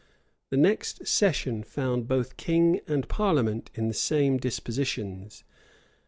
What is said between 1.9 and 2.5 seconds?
both